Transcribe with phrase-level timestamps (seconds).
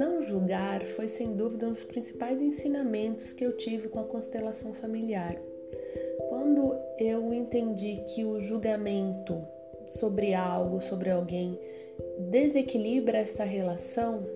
[0.00, 4.72] Não julgar foi sem dúvida um dos principais ensinamentos que eu tive com a constelação
[4.72, 5.36] familiar.
[6.30, 9.46] Quando eu entendi que o julgamento
[9.88, 11.60] sobre algo, sobre alguém,
[12.30, 14.26] desequilibra esta relação,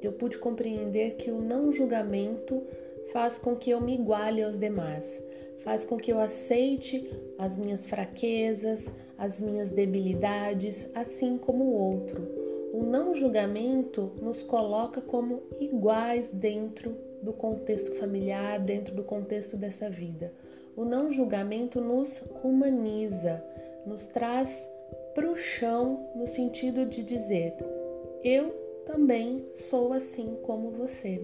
[0.00, 2.62] eu pude compreender que o não julgamento
[3.12, 5.20] faz com que eu me iguale aos demais,
[5.64, 12.39] faz com que eu aceite as minhas fraquezas, as minhas debilidades, assim como o outro.
[12.72, 19.90] O não julgamento nos coloca como iguais dentro do contexto familiar, dentro do contexto dessa
[19.90, 20.32] vida.
[20.76, 23.44] O não julgamento nos humaniza,
[23.84, 24.68] nos traz
[25.14, 27.54] para o chão no sentido de dizer:
[28.22, 28.50] eu
[28.86, 31.20] também sou assim como você.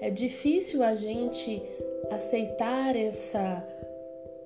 [0.00, 1.62] É difícil a gente
[2.10, 3.66] aceitar essa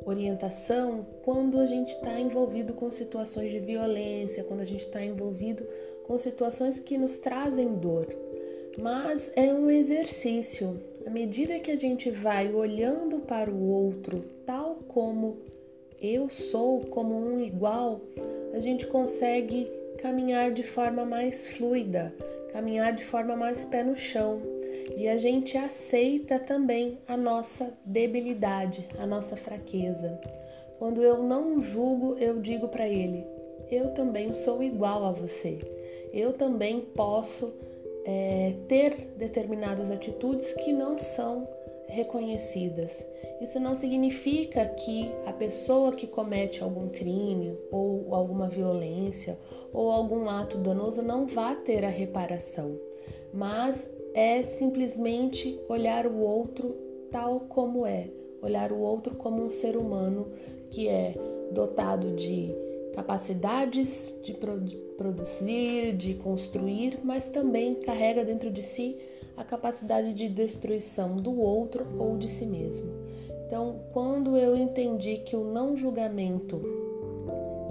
[0.05, 5.67] orientação quando a gente está envolvido com situações de violência, quando a gente está envolvido
[6.11, 8.05] com situações que nos trazem dor.
[8.83, 10.83] Mas é um exercício.
[11.07, 15.39] À medida que a gente vai olhando para o outro tal como
[16.03, 18.01] eu sou, como um igual,
[18.53, 22.13] a gente consegue caminhar de forma mais fluida,
[22.53, 24.43] caminhar de forma mais pé no chão.
[24.97, 30.21] E a gente aceita também a nossa debilidade, a nossa fraqueza.
[30.77, 33.25] Quando eu não julgo, eu digo para ele:
[33.71, 35.61] eu também sou igual a você.
[36.13, 37.53] Eu também posso
[38.05, 41.49] é, ter determinadas atitudes que não são
[41.87, 43.07] reconhecidas.
[43.41, 49.39] Isso não significa que a pessoa que comete algum crime ou alguma violência
[49.73, 52.79] ou algum ato danoso não vá ter a reparação,
[53.33, 56.77] mas é simplesmente olhar o outro
[57.11, 58.09] tal como é,
[58.43, 60.29] olhar o outro como um ser humano
[60.71, 61.15] que é
[61.51, 62.55] dotado de
[62.95, 64.35] capacidades de
[64.97, 68.99] produzir, de construir, mas também carrega dentro de si
[69.37, 72.91] a capacidade de destruição do outro ou de si mesmo.
[73.47, 76.63] Então, quando eu entendi que o não julgamento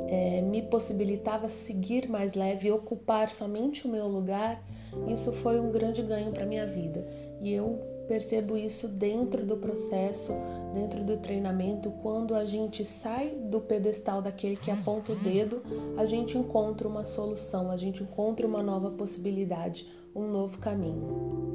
[0.08, 4.64] é, me possibilitava seguir mais leve e ocupar somente o meu lugar,
[5.08, 7.06] isso foi um grande ganho para minha vida.
[7.40, 10.34] E eu percebo isso dentro do processo,
[10.74, 15.62] dentro do treinamento, quando a gente sai do pedestal daquele que aponta o dedo,
[15.96, 21.54] a gente encontra uma solução, a gente encontra uma nova possibilidade, um novo caminho.